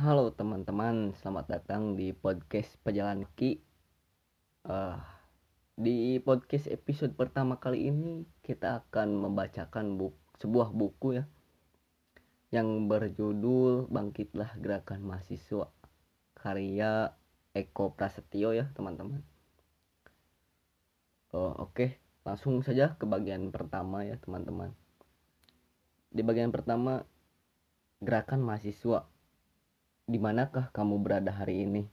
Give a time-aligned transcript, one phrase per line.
[0.00, 3.60] Halo teman-teman, selamat datang di podcast Pejalan Ki.
[4.64, 4.98] Eh,
[5.76, 11.28] di podcast episode pertama kali ini kita akan membacakan buku, sebuah buku ya
[12.48, 15.68] yang berjudul Bangkitlah Gerakan Mahasiswa
[16.32, 17.12] karya
[17.52, 19.20] Eko Prasetyo ya teman-teman.
[21.36, 24.72] Oh, Oke, langsung saja ke bagian pertama ya teman-teman.
[26.08, 27.04] Di bagian pertama
[28.00, 29.19] gerakan mahasiswa
[30.10, 31.86] di manakah kamu berada hari ini?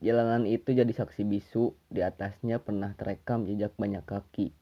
[0.00, 4.56] Jalanan itu jadi saksi bisu, di atasnya pernah terekam jejak banyak kaki.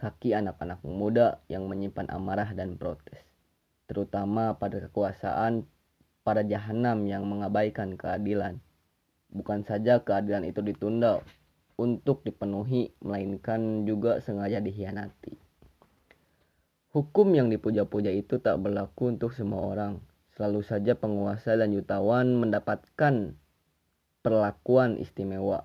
[0.00, 3.20] Kaki anak-anak muda yang menyimpan amarah dan protes.
[3.84, 5.68] Terutama pada kekuasaan
[6.24, 8.58] pada jahanam yang mengabaikan keadilan.
[9.28, 11.20] Bukan saja keadilan itu ditunda
[11.76, 15.36] untuk dipenuhi, melainkan juga sengaja dikhianati.
[16.96, 20.00] Hukum yang dipuja-puja itu tak berlaku untuk semua orang,
[20.36, 23.32] Selalu saja penguasa dan jutawan mendapatkan
[24.20, 25.64] perlakuan istimewa.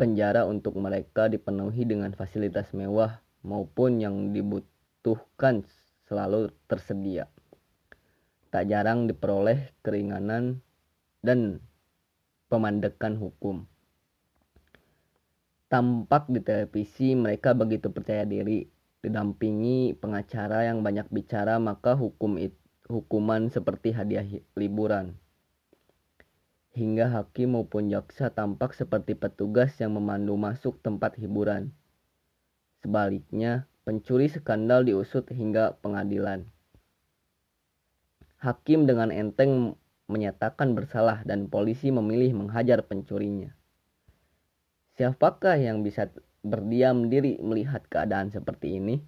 [0.00, 5.68] Penjara untuk mereka dipenuhi dengan fasilitas mewah maupun yang dibutuhkan
[6.08, 7.28] selalu tersedia.
[8.48, 10.64] Tak jarang diperoleh keringanan
[11.20, 11.60] dan
[12.48, 13.68] pemandekan hukum.
[15.68, 18.64] Tampak di televisi mereka begitu percaya diri,
[19.04, 25.18] didampingi pengacara yang banyak bicara maka hukum itu hukuman seperti hadiah liburan.
[26.76, 31.72] Hingga hakim maupun jaksa tampak seperti petugas yang memandu masuk tempat hiburan.
[32.84, 36.44] Sebaliknya, pencuri skandal diusut hingga pengadilan.
[38.36, 43.56] Hakim dengan enteng menyatakan bersalah dan polisi memilih menghajar pencurinya.
[45.00, 46.12] Siapakah yang bisa
[46.44, 49.02] berdiam diri melihat keadaan seperti ini?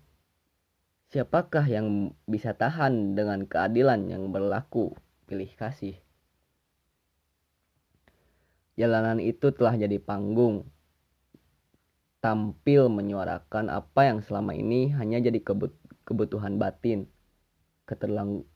[1.08, 4.92] Siapakah yang bisa tahan dengan keadilan yang berlaku?
[5.24, 5.96] Pilih kasih.
[8.76, 10.68] Jalanan itu telah jadi panggung.
[12.20, 15.40] Tampil menyuarakan apa yang selama ini hanya jadi
[16.04, 17.08] kebutuhan batin.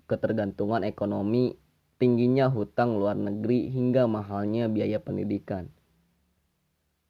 [0.05, 1.57] Ketergantungan ekonomi,
[1.97, 5.73] tingginya hutang luar negeri hingga mahalnya biaya pendidikan.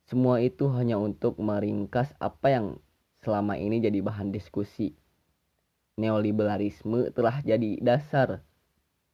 [0.06, 2.66] Semua itu hanya untuk meringkas apa yang
[3.26, 5.01] selama ini jadi bahan diskusi
[6.02, 8.42] neoliberalisme telah jadi dasar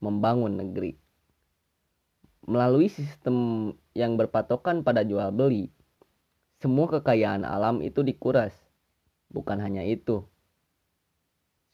[0.00, 0.96] membangun negeri.
[2.48, 5.68] Melalui sistem yang berpatokan pada jual beli,
[6.64, 8.56] semua kekayaan alam itu dikuras.
[9.28, 10.24] Bukan hanya itu.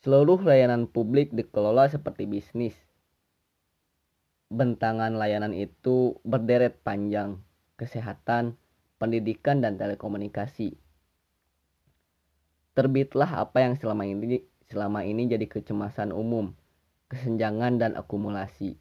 [0.03, 2.75] Seluruh layanan publik dikelola seperti bisnis.
[4.51, 7.41] Bentangan layanan itu berderet panjang,
[7.81, 8.59] kesehatan,
[9.01, 10.77] pendidikan, dan telekomunikasi.
[12.75, 16.57] Terbitlah apa yang selama ini selama ini jadi kecemasan umum,
[17.13, 18.77] kesenjangan dan akumulasi.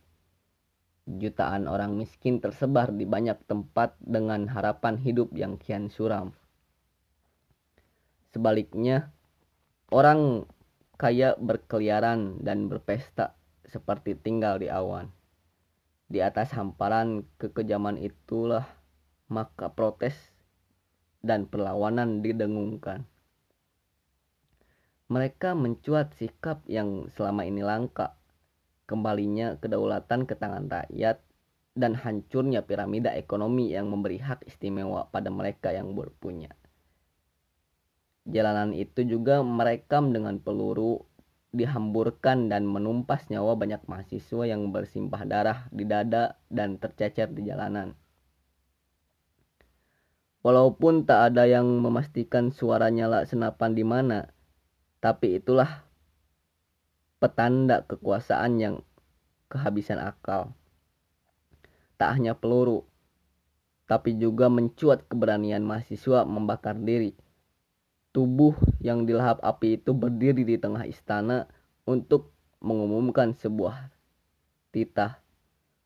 [1.04, 6.32] Jutaan orang miskin tersebar di banyak tempat dengan harapan hidup yang kian suram.
[8.32, 9.12] Sebaliknya,
[9.92, 10.48] orang
[10.96, 13.36] kaya berkeliaran dan berpesta
[13.68, 15.12] seperti tinggal di awan.
[16.08, 18.64] Di atas hamparan kekejaman itulah
[19.28, 20.16] maka protes
[21.20, 23.08] dan perlawanan didengungkan
[25.14, 28.18] mereka mencuat sikap yang selama ini langka.
[28.90, 31.22] Kembalinya kedaulatan ke tangan rakyat
[31.78, 36.50] dan hancurnya piramida ekonomi yang memberi hak istimewa pada mereka yang berpunya.
[38.26, 41.06] Jalanan itu juga merekam dengan peluru
[41.54, 47.94] dihamburkan dan menumpas nyawa banyak mahasiswa yang bersimpah darah di dada dan tercecer di jalanan.
[50.44, 54.33] Walaupun tak ada yang memastikan suara nyala senapan di mana,
[55.04, 55.84] tapi itulah
[57.20, 58.76] petanda kekuasaan yang
[59.52, 60.56] kehabisan akal.
[62.00, 62.88] Tak hanya peluru,
[63.84, 67.20] tapi juga mencuat keberanian mahasiswa membakar diri.
[68.16, 71.52] Tubuh yang dilahap api itu berdiri di tengah istana
[71.84, 72.32] untuk
[72.64, 73.92] mengumumkan sebuah
[74.72, 75.20] titah.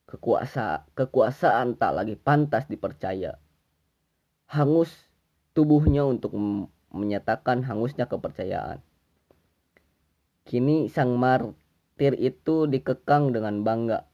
[0.07, 3.41] Kekuasa, kekuasaan tak lagi pantas dipercaya.
[4.47, 4.93] Hangus
[5.51, 6.31] tubuhnya untuk
[6.95, 8.86] menyatakan hangusnya kepercayaan.
[10.47, 14.07] Kini sang martir itu dikekang dengan bangga.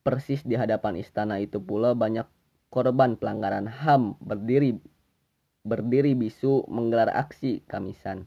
[0.00, 2.24] Persis di hadapan istana itu pula banyak
[2.72, 4.80] korban pelanggaran HAM berdiri
[5.68, 8.24] berdiri bisu menggelar aksi kamisan.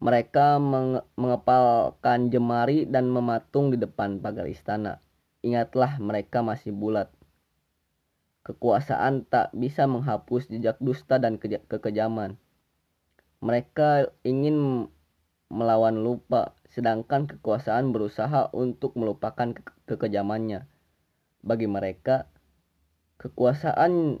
[0.00, 5.04] Mereka meng mengepalkan jemari dan mematung di depan pagar istana.
[5.44, 7.12] Ingatlah mereka masih bulat.
[8.46, 12.40] Kekuasaan tak bisa menghapus jejak dusta dan kekejaman.
[13.44, 14.88] Mereka ingin
[15.48, 20.68] melawan lupa sedangkan kekuasaan berusaha untuk melupakan ke kekejamannya.
[21.40, 22.28] Bagi mereka,
[23.16, 24.20] kekuasaan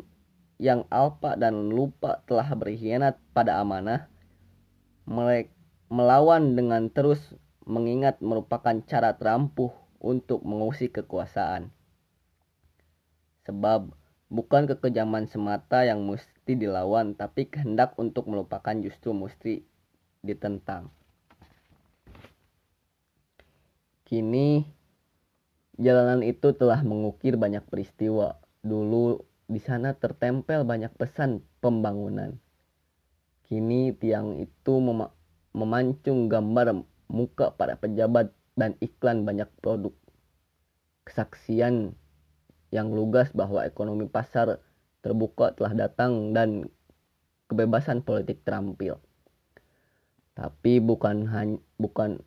[0.58, 4.10] yang alpa dan lupa telah berkhianat pada amanah,
[5.04, 5.54] mereka
[5.88, 7.20] melawan dengan terus
[7.64, 11.72] mengingat merupakan cara terampuh untuk mengusik kekuasaan.
[13.48, 13.92] Sebab
[14.28, 19.64] bukan kekejaman semata yang mesti dilawan, tapi kehendak untuk melupakan justru mesti
[20.20, 20.92] ditentang.
[24.08, 24.64] Kini
[25.76, 28.40] jalanan itu telah mengukir banyak peristiwa.
[28.64, 32.40] Dulu di sana tertempel banyak pesan pembangunan.
[33.44, 35.12] Kini tiang itu mem
[35.52, 39.92] memancung gambar muka para pejabat dan iklan banyak produk.
[41.04, 41.92] Kesaksian
[42.72, 44.60] yang lugas bahwa ekonomi pasar
[45.04, 46.72] terbuka telah datang dan
[47.52, 49.00] kebebasan politik terampil.
[50.32, 52.24] Tapi bukan hanya bukan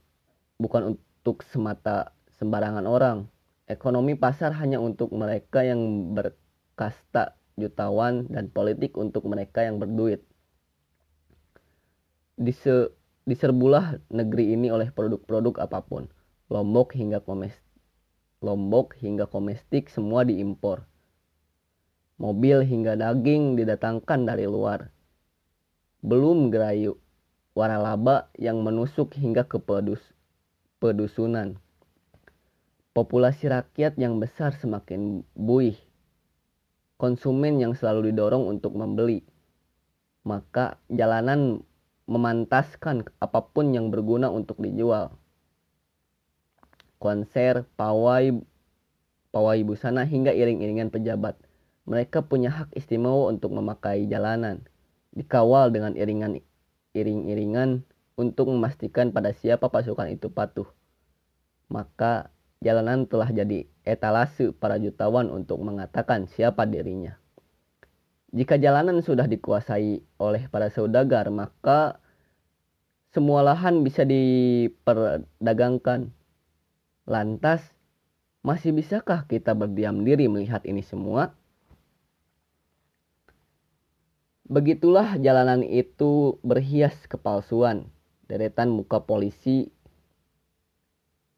[0.61, 3.29] bukan untuk semata sembarangan orang.
[3.69, 10.25] Ekonomi pasar hanya untuk mereka yang berkasta jutawan dan politik untuk mereka yang berduit.
[12.41, 12.89] Dise,
[13.29, 16.09] diserbulah negeri ini oleh produk-produk apa pun.
[16.49, 17.61] Lombok hingga komestik.
[18.41, 20.89] Lombok hingga komestik semua diimpor.
[22.17, 24.89] Mobil hingga daging didatangkan dari luar.
[26.01, 26.97] Belum gerayu
[27.53, 30.01] waralaba yang menusuk hingga ke pedus,
[30.81, 31.61] pedusunan.
[32.91, 35.77] Populasi rakyat yang besar semakin buih.
[36.97, 39.23] Konsumen yang selalu didorong untuk membeli.
[40.25, 41.61] Maka jalanan
[42.09, 45.15] memantaskan apa pun yang berguna untuk dijual.
[46.99, 48.35] Konser, pawai,
[49.31, 51.39] pawai busana hingga iring-iringan pejabat.
[51.85, 54.65] Mereka punya hak istimewa untuk memakai jalanan.
[55.15, 56.41] Dikawal dengan iringan
[56.91, 57.87] iring-iringan
[58.19, 60.67] untuk memastikan pada siapa pasukan itu patuh.
[61.71, 62.31] Maka
[62.61, 67.21] jalanan telah jadi etalase para jutawan untuk mengatakan siapa dirinya.
[68.31, 71.99] Jika jalanan sudah dikuasai oleh para saudagar, maka
[73.11, 76.15] semua lahan bisa diperdagangkan.
[77.03, 77.59] Lantas,
[78.39, 81.35] masih bisakah kita berdiam diri melihat ini semua?
[84.47, 87.91] Begitulah jalanan itu berhias kepalsuan.
[88.31, 89.67] Deretan muka polisi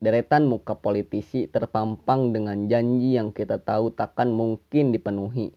[0.04, 5.56] deretan muka politisi terpampang dengan janji yang kita tahu takkan mungkin dipenuhi.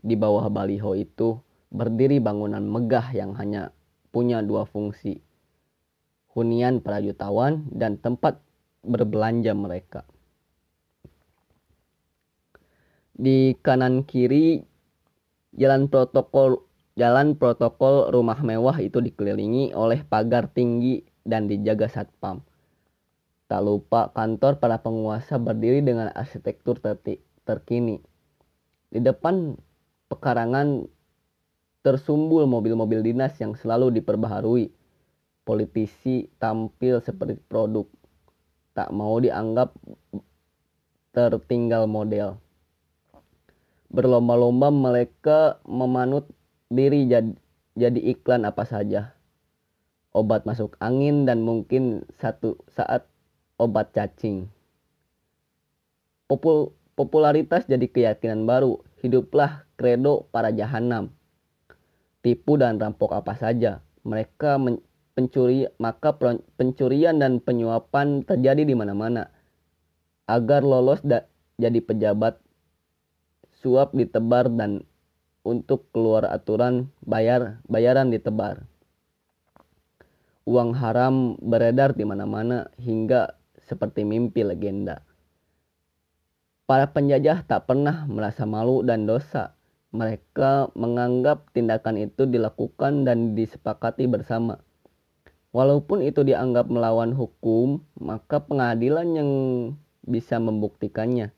[0.00, 1.36] Di bawah baliho itu
[1.68, 3.74] berdiri bangunan megah yang hanya
[4.14, 5.20] punya dua fungsi.
[6.30, 8.38] Hunian para jutawan dan tempat
[8.86, 10.06] berbelanja mereka.
[13.12, 14.62] Di kanan kiri
[15.52, 16.69] jalan protokol
[17.00, 22.44] Jalan protokol rumah mewah itu dikelilingi oleh pagar tinggi dan dijaga satpam.
[23.48, 26.76] Tak lupa kantor para penguasa berdiri dengan arsitektur
[27.48, 28.04] terkini.
[28.92, 29.56] Di depan
[30.12, 30.84] pekarangan
[31.80, 34.68] tersumbul mobil-mobil dinas yang selalu diperbaharui.
[35.40, 37.88] Politisi tampil seperti produk.
[38.76, 39.72] Tak mau dianggap
[41.16, 42.36] tertinggal model.
[43.88, 46.28] Berlomba-lomba mereka memanut
[46.70, 47.34] diri jadi,
[47.74, 49.12] jadi iklan apa saja.
[50.14, 53.06] Obat masuk angin dan mungkin satu saat
[53.58, 54.46] obat cacing.
[56.30, 58.82] Popul, popularitas jadi keyakinan baru.
[59.02, 61.10] Hiduplah kredo para jahanam.
[62.22, 63.82] Tipu dan rampok apa saja.
[64.02, 64.82] Mereka men,
[65.14, 66.14] pencuri maka
[66.58, 69.30] pencurian dan penyuapan terjadi di mana-mana.
[70.26, 71.26] Agar lolos da,
[71.58, 72.38] jadi pejabat,
[73.62, 74.86] suap ditebar dan
[75.42, 78.64] untuk keluar aturan bayar bayaran ditebar.
[80.44, 85.04] Uang haram beredar di mana-mana hingga seperti mimpi legenda.
[86.66, 89.58] Para penjajah tak pernah merasa malu dan dosa.
[89.90, 94.62] Mereka menganggap tindakan itu dilakukan dan disepakati bersama.
[95.50, 99.30] Walaupun itu dianggap melawan hukum, maka pengadilan yang
[100.06, 101.34] bisa membuktikannya.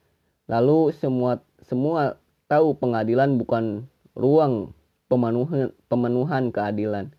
[0.53, 4.77] Lalu semua semua tahu pengadilan bukan ruang
[5.09, 7.13] pemenuhan, pemenuhan keadilan.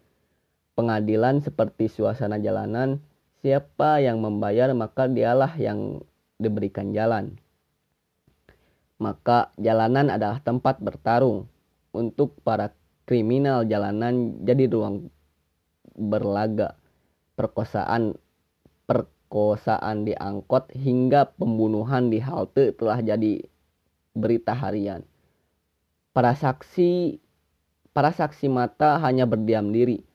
[0.73, 2.97] Pengadilan seperti suasana jalanan,
[3.45, 6.01] siapa yang membayar maka dialah yang
[6.41, 7.37] diberikan jalan.
[8.97, 11.45] Maka jalanan adalah tempat bertarung.
[11.93, 12.73] Untuk para
[13.05, 15.13] kriminal jalanan jadi ruang
[15.93, 16.73] berlaga.
[17.37, 18.17] Perkosaan
[18.89, 23.45] perkosaan di angkot hingga pembunuhan di halte telah jadi
[24.17, 25.05] berita harian.
[26.13, 27.17] Para saksi
[27.91, 30.05] para saksi mata hanya berdiam diri.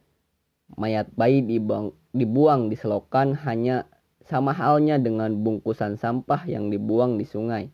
[0.79, 3.91] Mayat bayi dibuang, dibuang di selokan hanya
[4.23, 7.73] sama halnya dengan bungkusan sampah yang dibuang di sungai.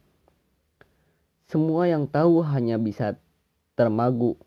[1.44, 3.20] Semua yang tahu hanya bisa
[3.76, 4.40] termagu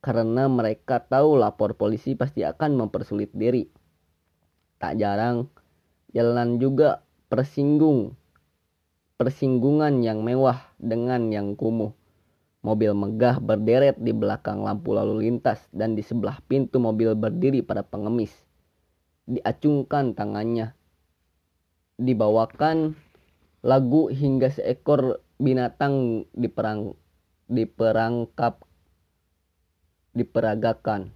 [0.00, 3.68] karena mereka tahu lapor polisi pasti akan mempersulit diri.
[4.80, 5.46] Tak jarang
[6.10, 8.18] jalanan juga persinggung
[9.20, 11.99] persinggungan yang mewah dengan yang kumuh.
[12.60, 17.80] Mobil megah berderet di belakang lampu lalu lintas dan di sebelah pintu mobil berdiri pada
[17.80, 18.32] pengemis.
[19.24, 20.76] Diacungkan tangannya.
[21.96, 22.96] Dibawakan
[23.64, 26.96] lagu hingga seekor binatang diperang
[27.48, 28.60] diperangkap
[30.12, 31.14] diperagakan.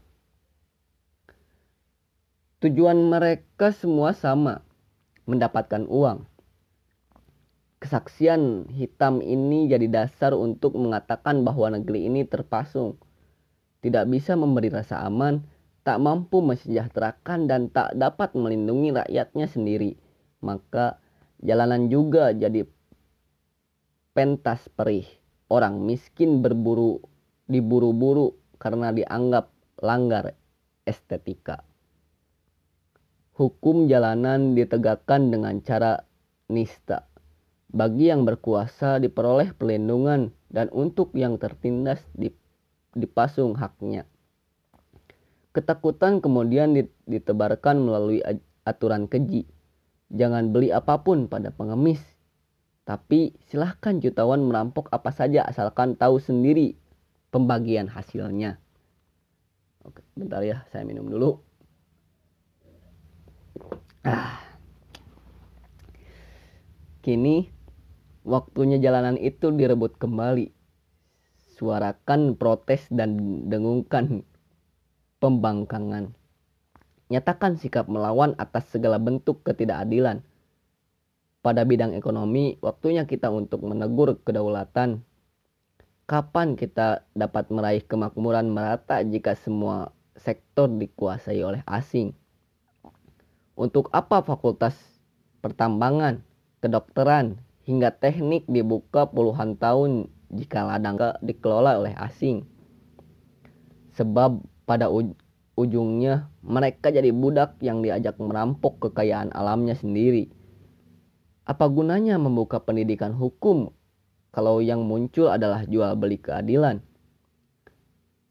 [2.65, 4.65] Tujuan mereka semua sama,
[5.29, 6.25] mendapatkan uang.
[7.85, 12.97] Kesaksian hitam ini jadi dasar untuk mengatakan bahwa negeri ini terpasung.
[13.85, 15.45] Tidak bisa memberi rasa aman,
[15.85, 20.01] tak mampu mensejahterakan dan tak dapat melindungi rakyatnya sendiri.
[20.41, 20.97] Maka
[21.45, 22.65] jalanan juga jadi
[24.17, 25.05] pentas perih.
[25.53, 27.05] Orang miskin berburu
[27.53, 29.53] diburu-buru karena dianggap
[29.85, 30.33] langgar
[30.89, 31.61] estetika.
[33.37, 36.01] Hukum jalanan ditegakkan dengan cara
[36.49, 37.13] nista
[37.75, 41.99] bagi yang berkuasa diperoleh perlindungan dan untuk yang tertindas
[42.95, 44.07] dipasung haknya.
[45.51, 46.71] Ketakutan kemudian
[47.11, 48.23] ditebarkan melalui
[48.63, 49.51] aturan keji.
[50.15, 51.99] Jangan beli apa pun pada pengemis.
[52.87, 56.79] Tapi silahkan jutawan merampok apa saja asalkan tahu sendiri
[57.35, 58.63] pembagian hasilnya.
[59.83, 61.43] Oke, bentar ya, saya minum dulu.
[64.07, 64.39] Ah.
[67.05, 67.64] Kini
[68.25, 70.49] Waktunya jalanan itu direbut kembali.
[71.61, 74.25] Suarakan protes dan dengungkan
[75.21, 76.17] pembangkangan.
[77.13, 80.25] Nyatakan sikap melawan atas segala bentuk ketidakadilan.
[81.45, 85.05] Pada bidang ekonomi, waktunya kita untuk menegur kedaulatan.
[86.09, 92.17] Kapan kita dapat meraih kemakmuran merata jika semua sektor dikuasai oleh asing?
[93.53, 94.73] Untuk apa fakultas
[95.45, 96.25] pertambangan,
[96.65, 102.45] kedokteran, hingga teknik dibuka puluhan tahun jika ladang dikelola oleh asing.
[103.97, 104.93] Sebab pada
[105.55, 110.29] ujungnya mereka jadi budak yang diajak merampok kekayaan alamnya sendiri.
[111.45, 113.73] Apa gunanya membuka pendidikan hukum
[114.35, 116.81] kalau yang muncul adalah jual beli keadilan?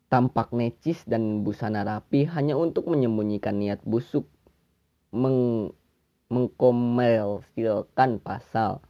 [0.10, 4.30] Tampak necis dan busana rapi hanya untuk menyembunyikan niat busuk
[5.10, 5.74] meng
[6.34, 8.82] mengkomersilkan pasal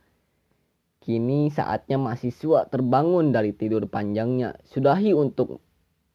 [1.04, 5.60] Kini saatnya mahasiswa terbangun dari tidur panjangnya, sudahi untuk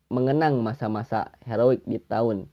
[0.08, 2.48] mengenang masa-masa heroik di tahun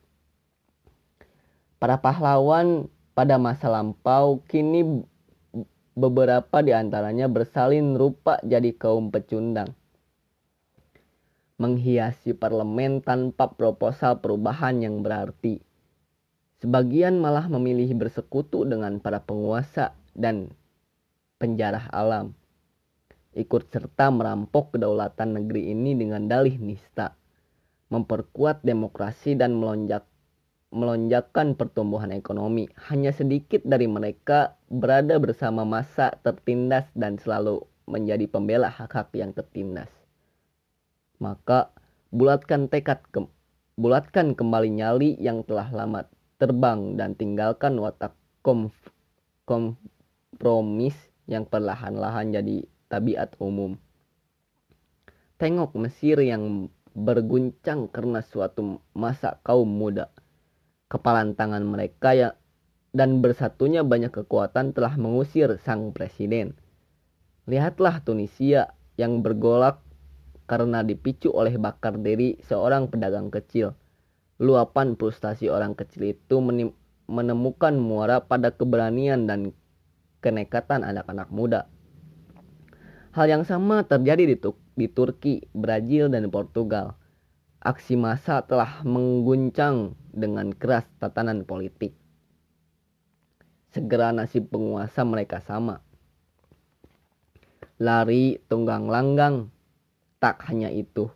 [1.82, 2.86] Para pahlawan
[3.18, 5.02] pada masa lampau kini
[5.98, 9.74] beberapa di antaranya bersalin rupa jadi kaum pecundang
[11.62, 15.62] menghiasi parlemen tanpa proposal perubahan yang berarti.
[16.58, 20.50] Sebagian malah memilih bersekutu dengan para penguasa dan
[21.38, 22.34] penjarah alam.
[23.38, 27.14] Ikut serta merampok kedaulatan negeri ini dengan dalih nista,
[27.94, 30.02] memperkuat demokrasi dan melonjak
[30.72, 32.66] melonjakkan pertumbuhan ekonomi.
[32.88, 40.01] Hanya sedikit dari mereka berada bersama masa tertindas dan selalu menjadi pembela hak-hak yang tertindas.
[41.22, 41.70] Maka
[42.10, 43.22] bulatkan tekad ke,
[43.78, 46.10] bulatkan kembali nyali yang telah lama
[46.42, 48.18] terbang dan tinggalkan watak
[49.46, 50.98] kompromis
[51.30, 53.78] yang perlahan-lahan jadi tabiat umum.
[55.38, 56.66] Tengok Mesir yang
[56.98, 60.10] berguncang karena suatu masa kaum muda.
[60.90, 62.34] Kepalan tangan mereka ya
[62.90, 66.58] dan bersatunya banyak kekuatan telah mengusir sang presiden.
[67.46, 69.78] Lihatlah Tunisia yang bergolak
[70.46, 73.78] karena dipicu oleh bakar diri seorang pedagang kecil.
[74.42, 76.42] Luapan frustasi orang kecil itu
[77.06, 79.54] menemukan muara pada keberanian dan
[80.18, 81.70] kenekatan anak-anak muda.
[83.12, 84.36] Hal yang sama terjadi di,
[84.74, 86.96] di Turki, Brazil, dan Portugal.
[87.62, 91.94] Aksi massa telah mengguncang dengan keras tatanan politik.
[93.70, 95.84] Segera nasib penguasa mereka sama.
[97.78, 99.52] Lari tunggang langgang
[100.22, 101.10] tak hanya itu.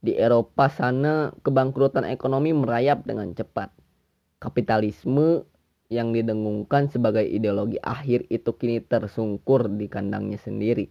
[0.00, 3.68] Di Eropa sana kebangkrutan ekonomi merayap dengan cepat.
[4.40, 5.44] Kapitalisme
[5.92, 10.88] yang didengungkan sebagai ideologi akhir itu kini tersungkur di kandangnya sendiri.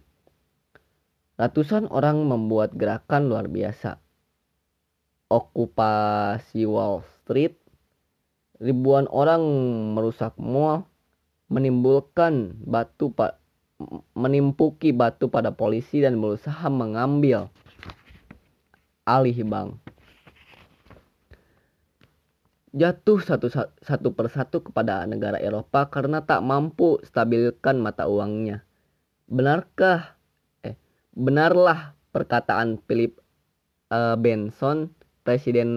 [1.42, 3.98] Ratusan orang membuat gerakan luar biasa.
[5.26, 7.58] Okupasi Wall Street,
[8.62, 9.42] ribuan orang
[9.98, 10.86] merusak mall,
[11.50, 13.10] menimbulkan batu
[14.12, 17.48] menimpuki batu pada polisi dan berusaha mengambil
[19.08, 19.80] alih bank.
[22.70, 23.50] Jatuh satu,
[23.82, 28.62] satu persatu kepada negara Eropa karena tak mampu stabilkan mata uangnya.
[29.26, 30.20] Benarkah
[31.10, 33.18] Benarlah perkataan Philip
[33.90, 34.94] uh, Benson,
[35.26, 35.68] Presiden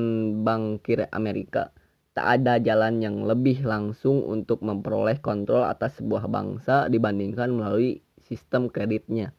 [0.45, 1.73] Bank Kiri Amerika,
[2.13, 8.69] tak ada jalan yang lebih langsung untuk memperoleh kontrol atas sebuah bangsa dibandingkan melalui sistem
[8.69, 9.33] kreditnya.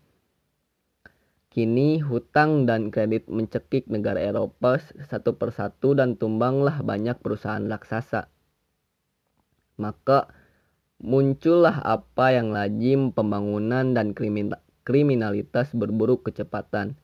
[1.55, 4.75] Kini hutang dan kredit mencekik negara Eropa
[5.07, 8.27] satu persatu dan tumbanglah banyak perusahaan raksasa.
[9.79, 10.35] Maka
[10.99, 16.99] muncullah apa yang lazim pembangunan dan kriminal kriminalitas berburu kecepatan.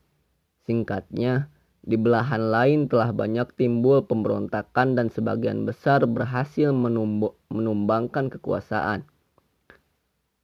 [0.66, 1.48] Singkatnya,
[1.80, 6.70] di belahan lain telah banyak timbul pemberontakan dan sebagian besar berhasil
[7.50, 9.08] menumbangkan kekuasaan.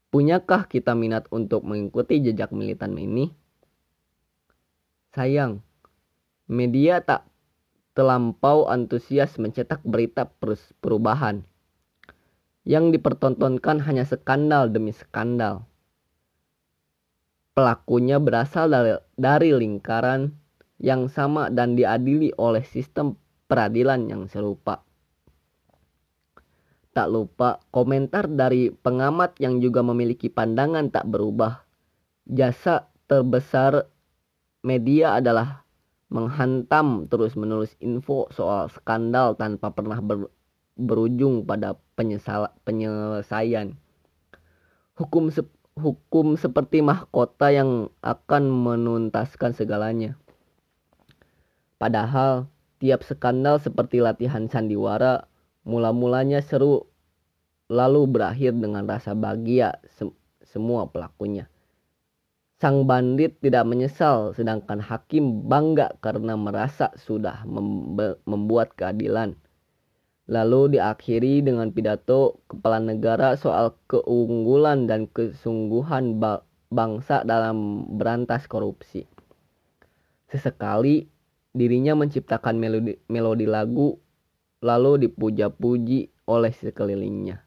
[0.09, 3.29] Punyakah kita minat untuk mengikuti jejak militan ini?
[5.13, 5.61] Sayang,
[6.49, 7.29] media tak
[7.93, 10.29] terlampau antusias mencetak berita
[10.81, 11.45] perubahan.
[12.67, 15.69] Yang dipertontonkan hanya skandal demi skandal
[17.57, 20.29] pelakunya berasal dari, dari lingkaran
[20.77, 23.17] yang sama dan diadili oleh sistem
[23.49, 24.85] peradilan yang serupa.
[26.97, 31.61] Tak lupa komentar dari pengamat yang juga memiliki pandangan tak berubah.
[32.25, 33.85] Jasa terbesar
[34.65, 35.63] media adalah
[36.09, 40.33] menghantam terus-menerus info soal skandal tanpa pernah ber,
[40.79, 41.77] berujung pada
[42.65, 43.77] penyelesaian.
[44.97, 45.29] Hukum
[45.77, 50.17] hukum seperti mahkota yang akan menuntaskan segalanya.
[51.77, 52.49] Padahal
[52.81, 55.29] tiap skandal seperti latihan sandiwara
[55.69, 56.89] mula-mulanya seru
[57.69, 60.09] lalu berakhir dengan rasa bahagia se
[60.47, 61.51] semua pelakunya.
[62.57, 67.45] Sang bandit tidak menyesal sedangkan hakim bangga karena merasa sudah
[68.25, 69.37] membuat keadilan
[70.27, 76.19] lalu diakhiri dengan pidato kepala negara soal keunggulan dan kesungguhan
[76.71, 79.07] bangsa dalam berantas korupsi.
[80.27, 81.07] Sesekali
[81.57, 83.97] dirinya menciptakan melodi, melodi lagu
[84.61, 87.41] lalu dipuja-puji oleh sekelilingnya.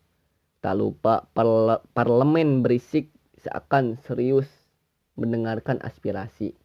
[0.59, 4.49] Tak lupa parle, parlemen berisik seakan serius
[5.15, 6.57] mendengarkan aspirasi.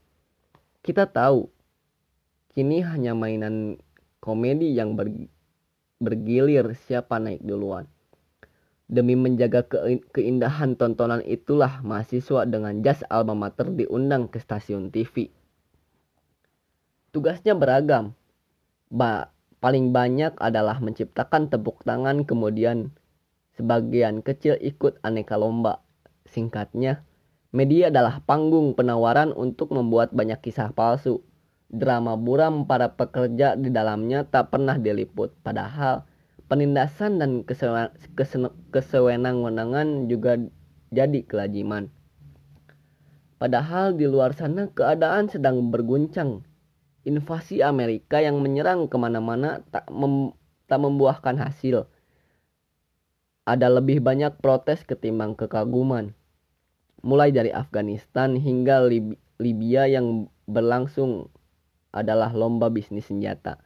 [0.81, 1.53] Kita tahu
[2.57, 3.77] kini hanya mainan
[4.25, 5.13] komedi yang ber,
[6.01, 7.87] bergilir siapa naik duluan.
[8.85, 9.65] Demi menjaga
[10.13, 15.33] keindahan tontonan itulah mahasiswa dengan jas alma mater diundang ke stasiun TV.
[17.15, 18.19] Tugasnya beragam.
[18.91, 19.31] Ba
[19.63, 22.91] paling banyak adalah menciptakan tepuk tangan kemudian
[23.55, 25.79] sebagian kecil ikut aneka lomba.
[26.27, 27.07] Singkatnya,
[27.55, 31.23] media adalah panggung penawaran untuk membuat banyak kisah palsu
[31.71, 35.31] drama buram para pekerja di dalamnya tak pernah diliput.
[35.47, 36.03] Padahal
[36.51, 37.47] penindasan dan
[38.75, 40.39] kesewenang-wenangan juga
[40.91, 41.91] jadi kelajiman.
[43.39, 46.43] Padahal di luar sana keadaan sedang berguncang.
[47.05, 50.33] Invasi Amerika yang menyerang ke mana-mana tak, mem
[50.65, 51.85] tak membuahkan hasil.
[53.45, 56.17] Ada lebih banyak protes ketimbang kekaguman.
[57.05, 61.29] Mulai dari Afghanistan hingga Lib Libya yang berlangsung
[61.93, 63.61] adalah lomba bisnis senjata.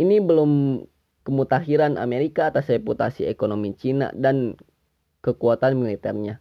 [0.00, 0.80] Ini belum
[1.28, 4.56] kemutakhiran Amerika atas reputasi ekonomi Cina dan
[5.20, 6.40] kekuatan militernya.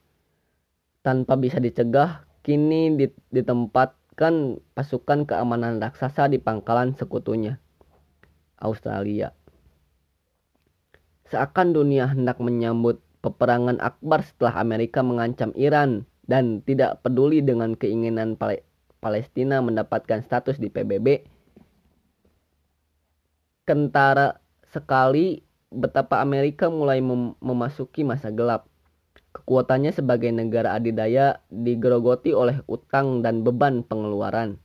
[1.04, 2.96] Tanpa bisa dicegah, kini
[4.76, 7.56] pasukan keamanan raksasa di pangkalan sekutunya,
[8.60, 9.32] Australia.
[11.32, 18.38] Seakan dunia hendak menyambut peperangan akbar setelah Amerika mengancam Iran dan tidak peduli dengan keinginan
[19.00, 21.24] Palestina mendapatkan status di PBB,
[23.66, 28.69] kentara sekali betapa Amerika mulai mem memasuki masa gelap.
[29.30, 34.58] Kekuatannya sebagai negara adidaya digerogoti oleh utang dan beban pengeluaran.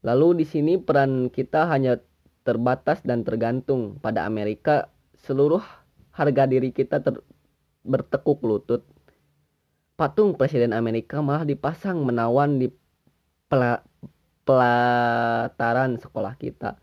[0.00, 2.00] Lalu di sini peran kita hanya
[2.40, 4.88] terbatas dan tergantung pada Amerika.
[5.20, 5.60] Seluruh
[6.16, 7.20] harga diri kita ter
[7.84, 8.88] bertekuk lutut.
[10.00, 12.72] Patung Presiden Amerika malah dipasang menawan di
[14.48, 16.80] pelataran sekolah kita.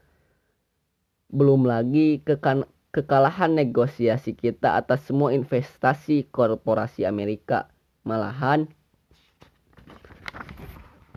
[1.33, 7.67] Belum lagi kekan kekalahan negosiasi kita atas semua investasi korporasi Amerika.
[8.07, 8.71] Malahan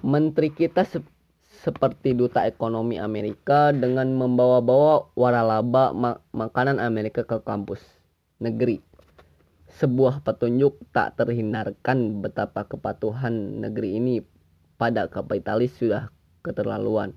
[0.00, 1.04] Menteri kita se
[1.60, 7.84] seperti duta ekonomi Amerika dengan membawa-bawa waralaba ma makanan Amerika ke kampus
[8.40, 8.80] negeri.
[9.68, 14.24] Sebuah petunjuk tak terhindarkan betapa kepatuhan negeri ini
[14.80, 16.08] pada kapitalis sudah
[16.40, 17.12] keterlaluan.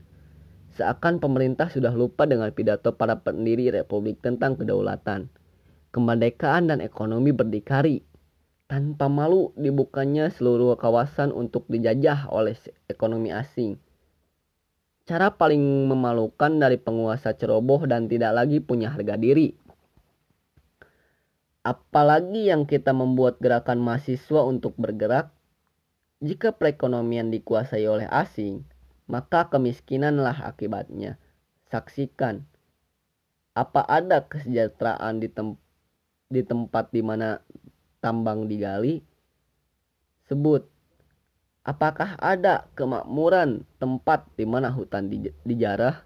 [0.74, 5.30] Seakan pemerintah sudah lupa dengan pidato para pendiri republik tentang kedaulatan,
[5.94, 8.02] kemerdekaan dan ekonomi berdikari.
[8.66, 12.58] Tanpa malu dibukanya seluruh kawasan untuk dijajah oleh
[12.90, 13.78] ekonomi asing
[15.04, 15.60] Cara paling
[15.92, 19.52] memalukan dari penguasa ceroboh dan tidak lagi punya harga diri.
[21.60, 25.28] Apalagi yang kita membuat gerakan mahasiswa untuk bergerak,
[26.24, 28.64] jika perekonomian dikuasai oleh asing,
[29.10, 31.20] maka kemiskinanlah akibatnya.
[31.72, 32.46] Saksikan,
[33.58, 35.58] apa ada kesejahteraan di, tem
[36.30, 37.42] di tempat di mana
[38.02, 39.02] tambang digali?
[40.30, 40.74] Sebut
[41.63, 45.08] Apakah ada kemakmuran tempat di mana hutan
[45.48, 46.04] dijarah?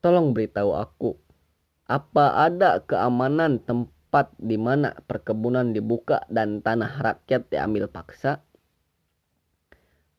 [0.00, 1.12] Tolong beritahu aku,
[1.84, 8.40] apa ada keamanan tempat di mana perkebunan dibuka dan tanah rakyat diambil paksa?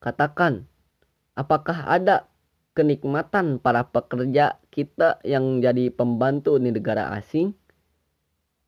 [0.06, 0.69] Katakan,
[1.40, 2.28] apakah ada
[2.76, 7.56] kenikmatan para pekerja kita yang jadi pembantu di negara asing?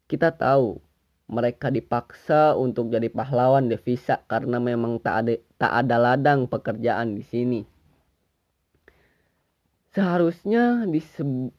[0.07, 0.79] Kita tahu
[1.27, 7.23] mereka dipaksa untuk jadi pahlawan devisa karena memang tak ada tak ada ladang pekerjaan di
[7.27, 7.61] sini.
[9.91, 10.87] Seharusnya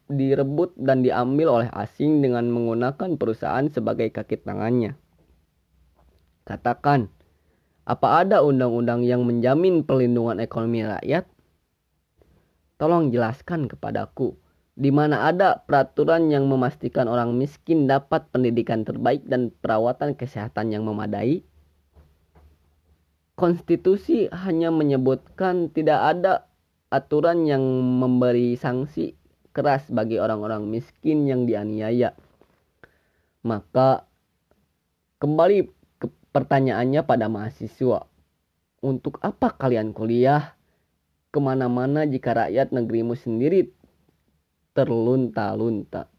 [0.08, 4.96] direbut dan diambil oleh asing dengan menggunakan perusahaan sebagai kaki tangannya.
[6.48, 7.12] Katakan,
[7.82, 11.26] apa ada undang-undang yang menjamin perlindungan ekonomi rakyat?
[12.78, 14.38] Tolong jelaskan kepadaku
[14.72, 20.88] di mana ada peraturan yang memastikan orang miskin dapat pendidikan terbaik dan perawatan kesehatan yang
[20.88, 21.44] memadai.
[23.36, 26.46] Konstitusi hanya menyebutkan tidak ada
[26.92, 27.64] aturan yang
[28.00, 29.16] memberi sanksi
[29.52, 32.16] keras bagi orang-orang miskin yang dianiaya.
[33.44, 34.06] Maka
[35.20, 35.81] kembali ke
[36.32, 38.08] pertanyaannya pada mahasiswa.
[38.82, 40.58] Untuk apa kalian kuliah?
[41.32, 43.72] Ke mana-mana jika rakyat negerimu sendiri
[44.76, 46.12] terlunta-lunta.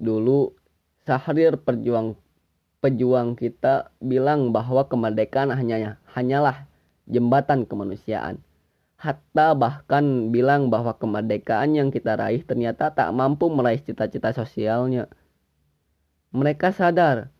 [0.00, 0.56] Dulu
[1.04, 2.16] Sahrir perjuang
[2.80, 6.64] pejuang kita bilang bahwa kemerdekaan hanya hanyalah
[7.04, 8.40] jembatan kemanusiaan.
[8.96, 15.12] Hatta bahkan bilang bahwa kemerdekaan yang kita raih ternyata tak mampu meraih cita-cita sosialnya.
[16.32, 17.33] Mereka sadar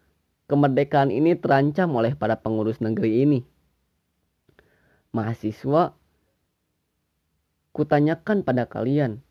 [0.46, 3.40] kemerdekaan ini terancam oleh para pengurus negeri ini.
[5.14, 5.94] Mahasiswa,
[7.70, 9.22] kutanyakan pada kalian,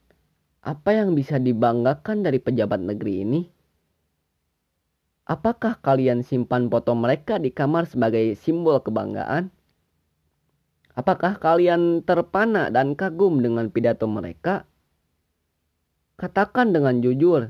[0.64, 3.42] apa yang bisa dibanggakan dari pejabat negeri ini?
[5.24, 9.52] Apakah kalian simpan foto mereka di kamar sebagai simbol kebanggaan?
[10.94, 14.68] Apakah kalian terpana dan kagum dengan pidato mereka?
[16.20, 17.50] Katakan dengan jujur,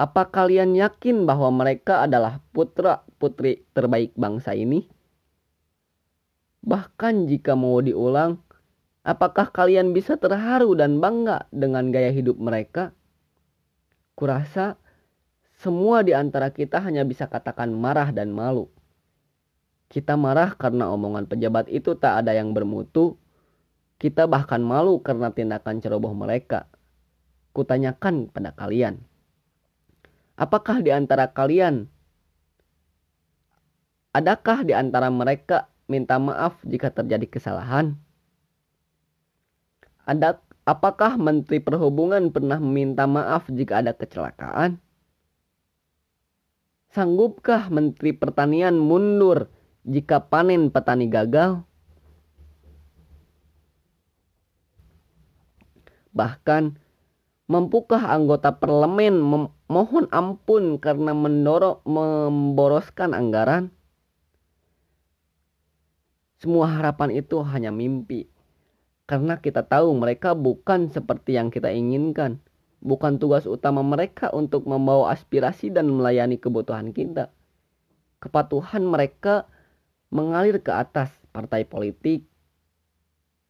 [0.00, 4.88] apa kalian yakin bahwa mereka adalah putra-putri terbaik bangsa ini?
[6.64, 8.40] Bahkan jika mau diulang,
[9.00, 12.92] Apakah kalian bisa terharu dan bangga dengan gaya hidup mereka?
[14.12, 14.76] Kurasa
[15.56, 18.68] semua di antara kita hanya bisa katakan marah dan malu.
[19.88, 23.16] Kita marah karena omongan pejabat itu tak ada yang bermutu.
[23.96, 26.68] Kita bahkan malu karena tindakan ceroboh mereka.
[27.56, 29.00] Kutanyakan pada kalian.
[30.40, 31.84] Apakah di antara kalian
[34.10, 37.94] Adakah di antara mereka minta maaf jika terjadi kesalahan?
[40.02, 44.82] Ada apakah Menteri Perhubungan pernah meminta maaf jika ada kecelakaan?
[46.90, 49.46] Sanggupkah Menteri Pertanian mundur
[49.86, 51.62] jika panen petani gagal?
[56.10, 56.74] Bahkan,
[57.46, 59.22] mampukah anggota parlemen
[59.70, 63.70] memohon ampun karena mendorong memboroskan anggaran?
[66.42, 68.26] Semua harapan itu hanya mimpi.
[69.06, 72.42] Karena kita tahu mereka bukan seperti yang kita inginkan.
[72.82, 77.30] Bukan tugas utama mereka untuk membawa aspirasi dan melayani kebutuhan kita.
[78.18, 79.46] Kepatuhan mereka
[80.10, 82.26] mengalir ke atas partai politik,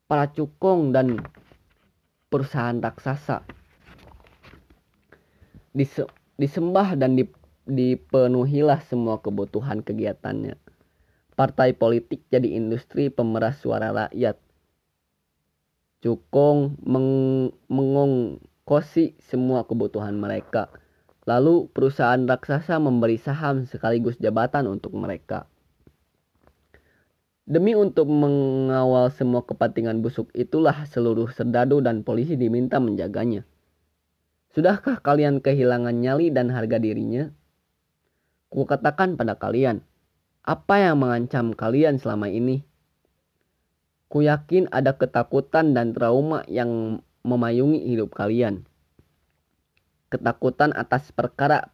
[0.04, 1.24] para cukong dan
[2.28, 3.59] perusahaan raksasa.
[5.72, 7.14] Disembah dan
[7.68, 10.58] dipenuhilah semua kebutuhan kegiatannya.
[11.38, 14.36] Partai politik jadi industri pemeras suara rakyat
[16.00, 17.08] Cukong meng
[17.68, 20.72] mengongkosi semua kebutuhan mereka.
[21.28, 25.44] Lalu perusahaan raksasa memberi saham sekaligus jabatan untuk mereka.
[27.44, 33.44] Demi untuk mengawal semua kepentingan busuk itulah seluruh serdadu dan polisi diminta menjaganya.
[34.50, 37.30] Sudahkah kalian kehilangan nyali dan harga dirinya?
[38.50, 39.86] Kukatakan pada kalian,
[40.42, 42.66] apa yang mengancam kalian selama ini?
[44.10, 48.66] Ku yakin ada ketakutan dan trauma yang memayungi hidup kalian.
[50.10, 51.70] Ketakutan atas perkara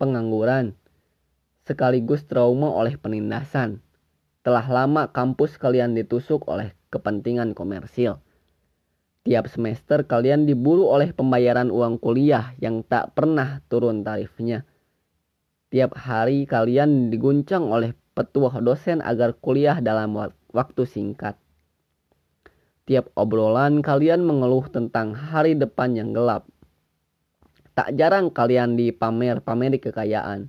[0.00, 0.72] pengangguran,
[1.68, 3.84] sekaligus trauma oleh penindasan
[4.40, 8.24] telah lama kampus kalian ditusuk oleh kepentingan komersil.
[9.28, 14.64] Tiap semester kalian diburu oleh pembayaran uang kuliah yang tak pernah turun tarifnya.
[15.68, 20.16] Tiap hari kalian diguncang oleh petuah dosen agar kuliah dalam
[20.48, 21.36] waktu singkat.
[22.88, 26.48] Tiap obrolan kalian mengeluh tentang hari depan yang gelap.
[27.76, 30.48] Tak jarang kalian dipamer-pameri kekayaan.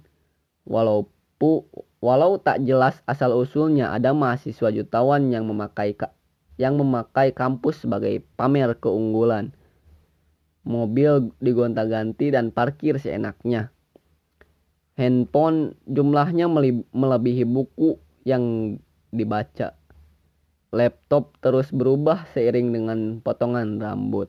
[0.64, 1.68] Walaupun
[2.00, 5.92] Walau tak jelas asal-usulnya ada mahasiswa jutawan yang memakai
[6.60, 9.56] yang memakai kampus sebagai pamer keunggulan.
[10.68, 13.72] Mobil digonta-ganti dan parkir seenaknya.
[15.00, 16.52] Handphone jumlahnya
[16.92, 17.96] melebihi buku
[18.28, 18.76] yang
[19.16, 19.80] dibaca.
[20.76, 24.28] Laptop terus berubah seiring dengan potongan rambut.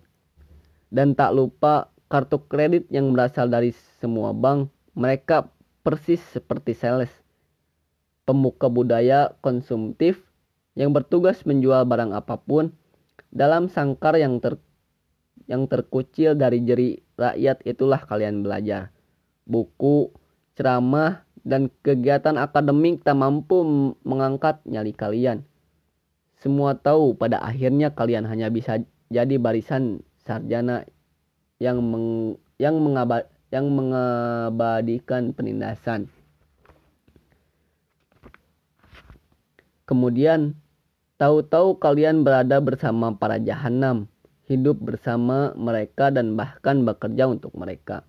[0.88, 5.50] Dan tak lupa kartu kredit yang berasal dari semua bank, mereka
[5.82, 7.10] persis seperti sales
[8.30, 10.22] pemuka budaya konsumtif
[10.80, 12.72] yang bertugas menjual barang apa pun
[13.28, 14.56] dalam sangkar yang ter
[15.44, 18.88] yang terkucil dari jeri rakyat itulah kalian belajar.
[19.44, 20.08] Buku,
[20.56, 23.60] ceramah, dan kegiatan akademik tak mampu
[24.06, 25.44] mengangkat nyali kalian.
[26.40, 28.80] Semua tahu pada akhirnya kalian hanya bisa
[29.12, 30.88] jadi barisan sarjana
[31.60, 36.08] yang meng, yang mengabad, yang mengabadikan penindasan.
[39.84, 40.54] Kemudian,
[41.20, 44.08] tahu-tahu kalian berada bersama para jahanam,
[44.48, 48.08] hidup bersama mereka dan bahkan bekerja untuk mereka.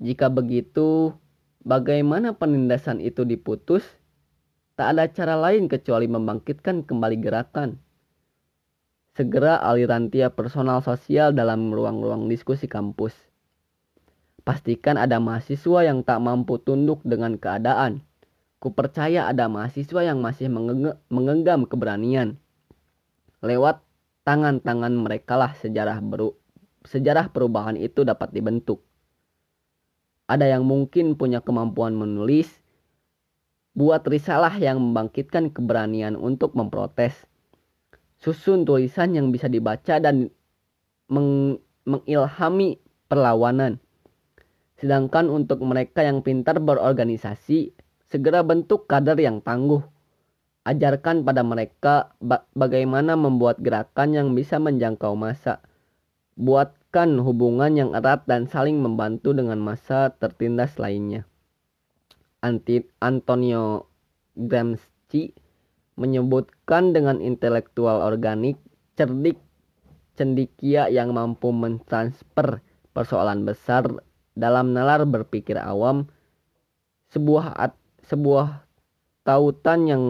[0.00, 1.12] Jika begitu,
[1.60, 3.84] bagaimana penindasan itu diputus?
[4.80, 7.76] Tak ada cara lain kecuali membangkitkan kembali gerakan.
[9.12, 13.12] Segera aliran tiap personal sosial dalam ruang-ruang diskusi kampus.
[14.40, 18.08] Pastikan ada mahasiswa yang tak mampu tunduk dengan keadaan
[18.60, 20.52] Kupercaya ada mahasiswa yang masih
[21.08, 22.36] mengenggam keberanian.
[23.40, 23.80] Lewat
[24.28, 25.96] tangan-tangan mereka lah sejarah
[26.84, 28.84] sejarah perubahan itu dapat dibentuk.
[30.28, 32.60] Ada yang mungkin punya kemampuan menulis,
[33.72, 37.16] buat risalah yang membangkitkan keberanian untuk memprotes.
[38.20, 40.28] Susun tulisan yang bisa dibaca dan
[41.08, 41.56] meng
[41.88, 42.76] mengilhami
[43.08, 43.80] perlawanan.
[44.76, 47.72] Sedangkan untuk mereka yang pintar berorganisasi,
[48.10, 49.86] Segera bentuk kader yang tangguh.
[50.66, 55.62] Ajarkan pada mereka ba bagaimana membuat gerakan yang bisa menjangkau masa.
[56.34, 61.22] Buatkan hubungan yang erat dan saling membantu dengan masa tertindas lainnya.
[62.42, 63.86] Anti Antonio
[64.34, 65.30] Gramsci
[65.94, 68.58] menyebutkan dengan intelektual organik,
[68.98, 69.38] cerdik,
[70.18, 72.58] cendikia yang mampu mentransfer
[72.90, 73.86] persoalan besar
[74.34, 76.10] dalam nalar berpikir awam,
[77.12, 77.54] sebuah
[78.10, 78.66] sebuah
[79.22, 80.04] tautan yang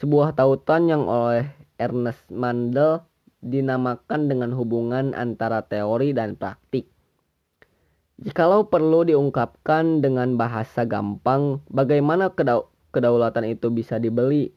[0.00, 1.44] sebuah tautan yang oleh
[1.76, 3.04] Ernest Mandel
[3.44, 6.88] dinamakan dengan hubungan antara teori dan praktik.
[8.16, 12.32] Jikalau perlu diungkapkan dengan bahasa gampang, bagaimana
[12.92, 14.48] kedaulatan itu bisa dibeli?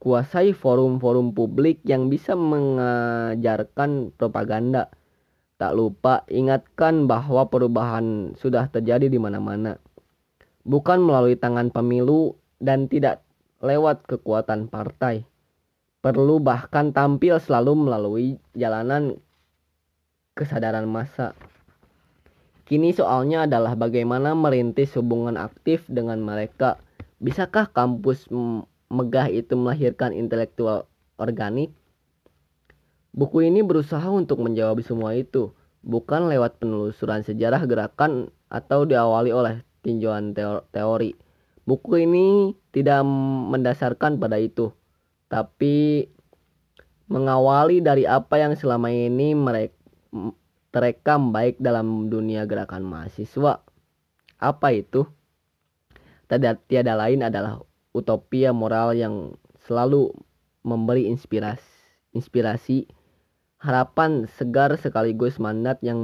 [0.00, 4.88] Kuasai forum-forum publik yang bisa mengajarkan propaganda.
[5.60, 9.80] Tak lupa ingatkan bahwa perubahan sudah terjadi di mana-mana
[10.64, 13.20] bukan melalui tangan pemilu dan tidak
[13.60, 15.24] lewat kekuatan partai.
[16.00, 19.16] Perlu bahkan tampil selalu melalui jalanan
[20.36, 21.32] kesadaran massa.
[22.64, 26.80] Kini soalnya adalah bagaimana merintis hubungan aktif dengan mereka.
[27.20, 28.28] Bisakah kampus
[28.88, 31.72] megah itu melahirkan intelektual organik?
[33.14, 35.54] Buku ini berusaha untuk menjawab semua itu,
[35.86, 40.32] bukan lewat penelusuran sejarah gerakan atau diawali oleh tinjauan
[40.72, 41.12] teori.
[41.68, 43.04] Buku ini tidak
[43.52, 44.72] mendasarkan pada itu,
[45.28, 46.08] tapi
[47.08, 49.76] mengawali dari apa yang selama ini mereka
[50.74, 53.62] terekam baik dalam dunia gerakan mahasiswa.
[54.42, 55.06] Apa itu?
[56.26, 57.62] Tidak tiada lain adalah
[57.94, 59.38] utopia moral yang
[59.70, 60.10] selalu
[60.66, 61.62] memberi inspirasi,
[62.10, 62.90] inspirasi
[63.62, 66.02] harapan segar sekaligus mandat yang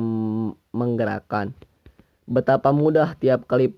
[0.70, 1.50] menggerakkan.
[2.30, 3.74] Betapa mudah tiap kali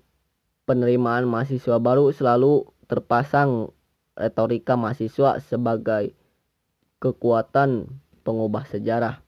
[0.69, 3.73] penerimaan mahasiswa baru selalu terpasang
[4.13, 6.13] retorika mahasiswa sebagai
[7.01, 7.89] kekuatan
[8.21, 9.25] pengubah sejarah.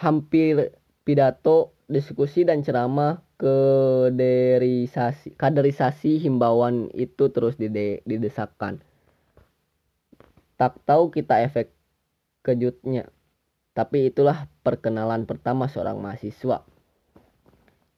[0.00, 0.72] Hampir
[1.04, 8.80] pidato, diskusi dan ceramah kaderisasi kaderisasi himbauan itu terus dide, didesakkan.
[10.56, 11.76] Tak tahu kita efek
[12.40, 13.12] kejutnya.
[13.76, 16.64] Tapi itulah perkenalan pertama seorang mahasiswa.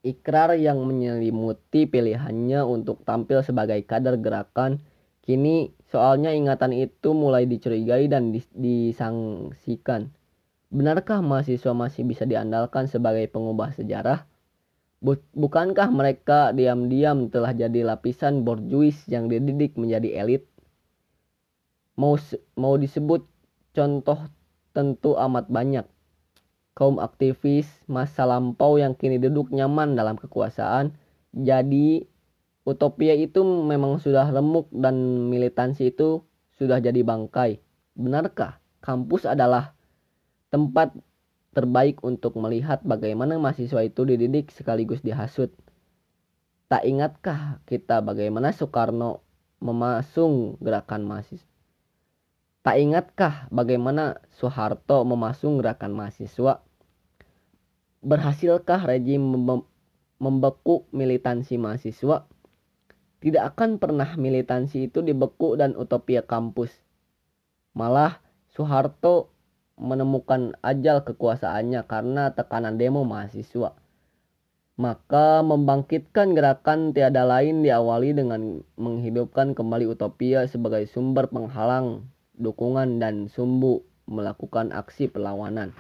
[0.03, 4.83] Ikrar yang menyelimuti pilihannya untuk tampil sebagai kader gerakan,
[5.23, 10.11] kini soalnya ingatan itu mulai dicurigai dan disangsikan.
[10.71, 14.27] Benarkah mahasiswa masih bisa diandalkan sebagai pengubah sejarah?
[15.35, 20.43] Bukankah mereka diam-diam telah jadi lapisan borjuis yang dididik menjadi elit?
[21.95, 22.19] Mau
[22.59, 23.25] mau disebut
[23.75, 24.19] contoh
[24.77, 25.87] tentu amat banyak.
[26.77, 30.93] Kaum aktivis masa lampau yang kini duduk nyaman dalam kekuasaan,
[31.33, 32.05] jadi
[32.69, 36.21] utopia itu memang sudah remuk dan militansi itu
[36.61, 37.65] sudah jadi bangkai.
[37.97, 39.73] Benarkah kampus adalah
[40.53, 40.93] tempat
[41.57, 45.57] terbaik untuk melihat bagaimana mahasiswa itu dididik sekaligus dihasut?
[46.69, 49.25] Tak ingatkah kita bagaimana Soekarno
[49.65, 51.49] memasung gerakan mahasiswa?
[52.67, 56.66] Tak ingatkah bagaimana Soeharto memasung gerakan mahasiswa?
[58.07, 59.19] Berhasilkah rejim
[60.23, 62.31] membekuk militansi mahasiswa?
[63.19, 66.71] Tidak akan pernah militansi itu dibekuk dan utopia kampus.
[67.75, 68.23] Malah
[68.55, 69.35] Soeharto
[69.75, 73.75] menemukan ajal kekuasaannya karena tekanan demo mahasiswa.
[74.79, 82.07] Maka membangkitkan gerakan tiada lain diawali dengan menghidupkan kembali utopia sebagai sumber penghalang
[82.39, 85.75] dukungan dan sumbu melakukan aksi perlawanan.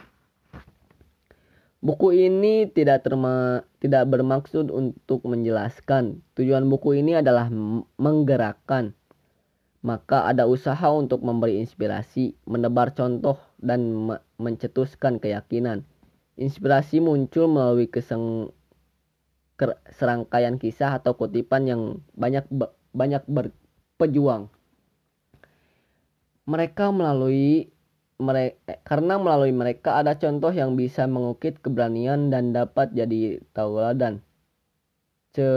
[1.87, 6.19] Buku ini tidak terma, tidak bermaksud untuk menjelaskan.
[6.35, 7.47] Tujuan buku ini adalah
[7.95, 8.91] menggerakkan.
[9.87, 15.87] Maka ada usaha untuk memberi inspirasi, menebar contoh dan me mencetuskan keyakinan.
[16.35, 18.51] Inspirasi muncul melalui keseng
[19.95, 21.83] serangkaian kisah atau kutipan yang
[22.19, 22.45] banyak
[22.91, 24.51] banyak berpejuang
[26.47, 27.75] mereka melalui
[28.17, 34.25] mereka karena melalui mereka ada contoh yang bisa mengukit keberanian dan dapat jadi tauladan.
[35.37, 35.49] Ce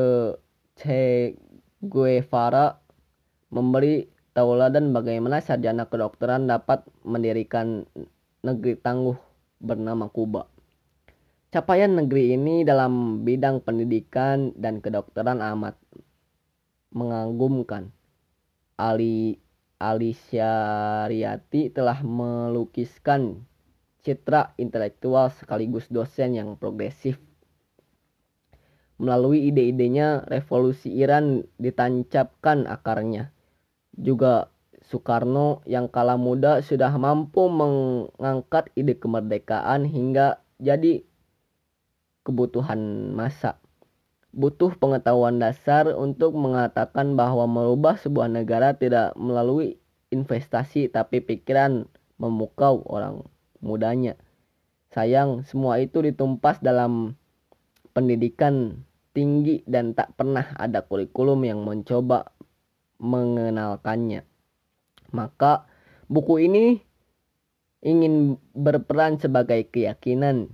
[0.80, 1.36] Che
[1.80, 2.80] Guevara
[3.52, 7.84] memberi tauladan bagaimana sarjana kedokteran dapat mendirikan
[8.44, 9.20] negeri tangguh
[9.60, 10.48] bernama Kuba.
[11.50, 15.76] Capaian negeri ini dalam bidang pendidikan dan kedokteran amat
[16.94, 17.92] mengagumkan.
[18.80, 19.36] Ali
[19.80, 20.52] Alicia
[21.08, 23.48] Riati telah melukiskan
[24.04, 27.16] citra intelektual sekaligus dosen yang progresif.
[29.00, 33.32] Melalui ide-idenya, revolusi Iran ditancapkan akarnya.
[33.96, 34.52] Juga
[34.84, 41.08] Soekarno yang kala muda sudah mampu mengangkat ide kemerdekaan hingga jadi
[42.28, 43.56] kebutuhan masa
[44.30, 49.82] butuh pengetahuan dasar untuk mengatakan bahwa merubah sebuah negara tidak melalui
[50.14, 51.90] investasi tapi pikiran
[52.22, 53.26] memukau orang
[53.62, 54.18] mudanya.
[54.94, 57.18] Sayang semua itu ditumpas dalam
[57.94, 62.34] pendidikan tinggi dan tak pernah ada kurikulum yang mencoba
[63.02, 64.26] mengenalkannya.
[65.14, 65.66] Maka
[66.06, 66.66] buku ini
[67.82, 70.54] ingin berperan sebagai keyakinan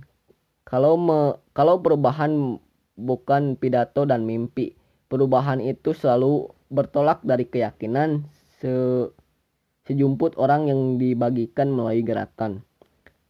[0.66, 2.58] kalau me, kalau perubahan
[2.96, 4.74] bukan pidato dan mimpi.
[5.06, 8.26] Perubahan itu selalu bertolak dari keyakinan
[8.58, 9.06] se
[9.86, 12.66] sejumput orang yang dibagikan melalui gerakan.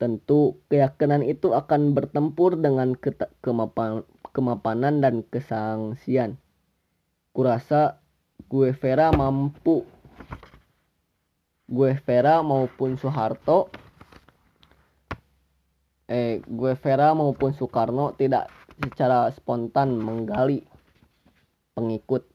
[0.01, 2.97] Tentu keyakinan itu akan bertempur dengan
[3.45, 4.01] kemapan
[4.33, 6.41] kemapanan dan kesangsian.
[7.37, 8.01] Kurasa
[8.49, 9.85] gue Vera mampu
[11.67, 13.75] gue Vera maupun Soeharto
[16.07, 18.47] eh gue Vera maupun Soekarno tidak
[18.81, 20.65] secara spontan menggali
[21.77, 22.29] pengikut.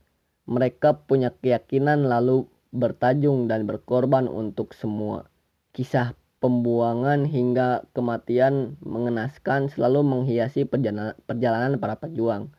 [0.50, 5.30] Mereka punya keyakinan lalu bertajung dan berkorban untuk semua.
[5.72, 12.50] Kisah pembuangan hingga kematian mengenaskan selalu menghiasi perjalanan, para pejuang.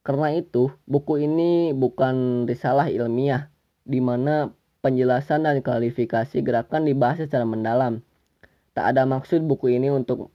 [0.00, 3.52] Karena itu, buku ini bukan risalah ilmiah,
[3.84, 8.00] di mana penjelasan dan klarifikasi gerakan dibahas secara mendalam.
[8.72, 10.32] Tak ada maksud buku ini untuk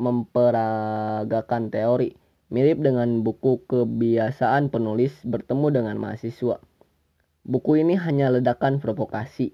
[0.00, 2.16] memperagakan teori,
[2.48, 6.56] mirip dengan buku kebiasaan penulis bertemu dengan mahasiswa.
[7.44, 9.52] Buku ini hanya ledakan provokasi,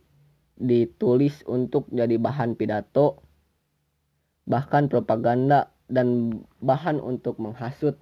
[0.54, 3.20] ditulis untuk jadi bahan pidato,
[4.46, 7.98] bahkan propaganda dan bahan untuk menghasut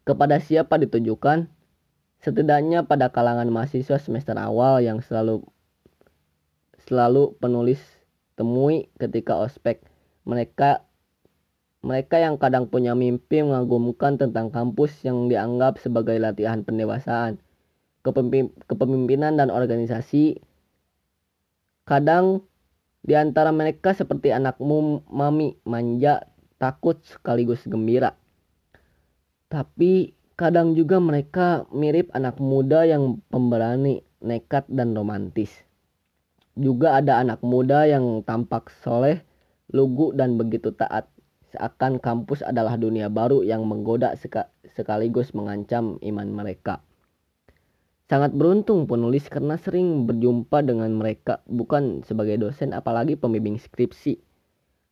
[0.00, 1.46] Kepada siapa ditujukan?
[2.24, 5.44] Setidaknya pada kalangan mahasiswa semester awal yang selalu
[6.88, 7.78] selalu penulis
[8.34, 9.84] temui ketika ospek.
[10.26, 10.82] Mereka
[11.80, 17.40] mereka yang kadang punya mimpi mengagumkan tentang kampus yang dianggap sebagai latihan pendewasaan,
[18.68, 20.44] kepemimpinan dan organisasi.
[21.88, 22.44] Kadang
[23.00, 26.28] di antara mereka seperti anak mami manja,
[26.60, 28.12] takut sekaligus gembira.
[29.48, 35.48] Tapi kadang juga mereka mirip anak muda yang pemberani, nekat dan romantis.
[36.60, 39.24] Juga ada anak muda yang tampak soleh,
[39.72, 41.08] lugu dan begitu taat
[41.50, 44.14] seakan kampus adalah dunia baru yang menggoda
[44.74, 46.80] sekaligus mengancam iman mereka.
[48.10, 54.18] Sangat beruntung penulis karena sering berjumpa dengan mereka bukan sebagai dosen apalagi pembimbing skripsi.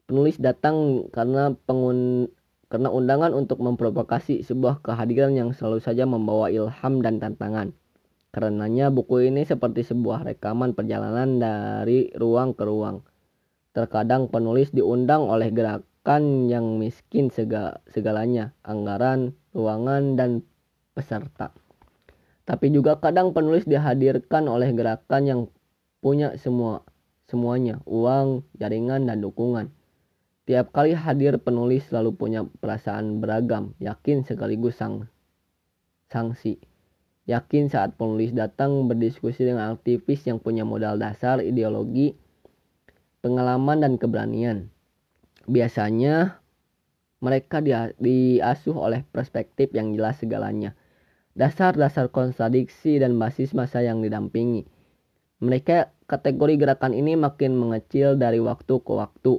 [0.06, 2.30] Penulis datang karena pengun
[2.70, 7.74] karena undangan untuk memprovokasi sebuah kehadiran yang selalu saja membawa ilham dan tantangan.
[8.30, 13.02] Karenanya buku ini seperti sebuah rekaman perjalanan dari ruang ke ruang.
[13.74, 20.40] Terkadang penulis diundang oleh gerak kan yang miskin segalanya, anggaran, ruangan, dan
[20.96, 21.52] peserta.
[22.48, 25.40] Tapi juga kadang penulis dihadirkan oleh gerakan yang
[26.00, 26.80] punya semua
[27.28, 29.68] semuanya, uang, jaringan, dan dukungan.
[30.48, 35.12] Tiap kali hadir penulis selalu punya perasaan beragam, yakin sekaligus sang
[36.08, 36.56] sanksi.
[37.28, 42.16] Yakin saat penulis datang berdiskusi dengan aktivis yang punya modal dasar, ideologi,
[43.20, 44.72] pengalaman, dan keberanian
[45.48, 46.44] biasanya
[47.18, 47.58] mereka
[47.98, 50.76] diasuh oleh perspektif yang jelas segalanya.
[51.34, 54.68] Dasar-dasar kontradiksi dan basis masa yang didampingi.
[55.38, 59.38] Mereka kategori gerakan ini makin mengecil dari waktu ke waktu.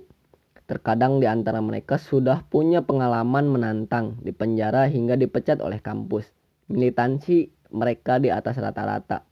[0.68, 6.30] Terkadang di antara mereka sudah punya pengalaman menantang di penjara hingga dipecat oleh kampus.
[6.72, 9.28] Militansi mereka di atas rata-rata.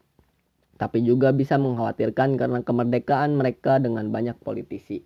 [0.75, 5.05] Tapi juga bisa mengkhawatirkan karena kemerdekaan mereka dengan banyak politisi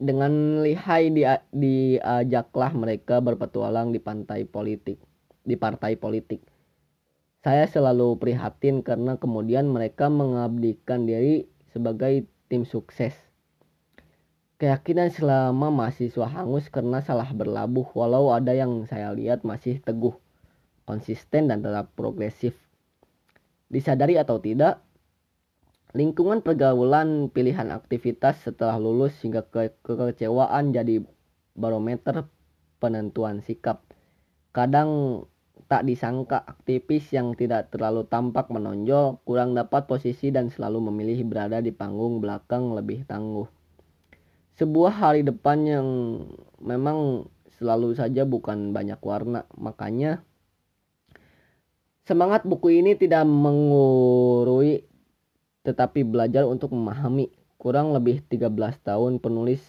[0.00, 4.96] dengan lihai di, diajaklah mereka berpetualang di pantai politik,
[5.44, 6.40] di partai politik.
[7.44, 13.12] Saya selalu prihatin karena kemudian mereka mengabdikan diri sebagai tim sukses.
[14.60, 20.12] Keyakinan selama mahasiswa hangus karena salah berlabuh walau ada yang saya lihat masih teguh,
[20.84, 22.52] konsisten dan tetap progresif.
[23.72, 24.84] Disadari atau tidak,
[25.90, 31.02] Lingkungan pergaulan pilihan aktivitas setelah lulus hingga ke kekecewaan jadi
[31.58, 32.30] barometer
[32.78, 33.82] penentuan sikap.
[34.54, 35.22] Kadang
[35.66, 41.58] tak disangka aktivis yang tidak terlalu tampak menonjol, kurang dapat posisi dan selalu memilih berada
[41.58, 43.46] di panggung belakang lebih tangguh.
[44.58, 45.86] Sebuah hari depan yang
[46.58, 47.26] memang
[47.58, 50.22] selalu saja bukan banyak warna, makanya
[52.02, 54.89] semangat buku ini tidak mengurui
[55.64, 57.28] tetapi belajar untuk memahami.
[57.60, 58.48] Kurang lebih 13
[58.80, 59.60] tahun penulis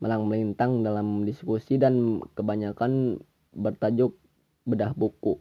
[0.00, 3.20] melang melintang dalam diskusi dan kebanyakan
[3.52, 4.16] bertajuk
[4.64, 5.36] bedah buku.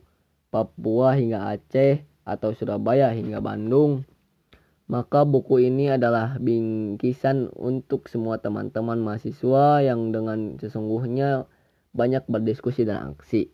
[0.51, 4.03] Papua hingga Aceh atau Surabaya hingga Bandung.
[4.88, 11.43] Maka buku ini adalah bingkisan untuk semua teman-teman mahasiswa yang dengan sesungguhnya
[11.91, 13.51] banyak berdiskusi dan aksi.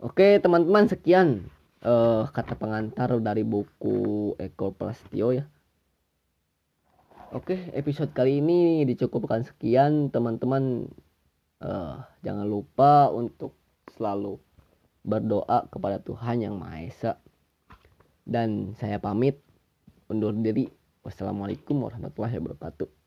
[0.00, 1.48] Oke teman-teman sekian
[1.84, 5.44] uh, kata pengantar dari buku Eko Plastio ya.
[7.34, 10.88] Oke, episode kali ini dicukupkan sekian teman-teman.
[11.64, 13.56] Uh, jangan lupa untuk
[13.94, 14.36] selalu
[15.04, 17.12] berdoa kepada Tuhan yang Maha Esa.
[18.24, 19.42] Dan saya pamit
[20.08, 20.70] undur diri.
[21.04, 23.03] Wassalamualaikum warahmatullahi wabarakatuh.